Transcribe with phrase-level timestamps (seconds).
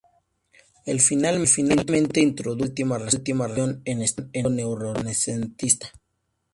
[0.87, 5.89] Él finalmente introdujo la última restauración, en estilo neorrenacentista.